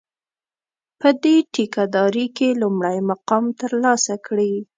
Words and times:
په 0.99 1.09
دې 1.23 1.35
ټېکه 1.53 1.83
داري 1.95 2.27
کې 2.37 2.49
لومړی 2.61 2.97
مقام 3.09 3.45
ترلاسه 3.61 4.13
کړي. 4.25 4.53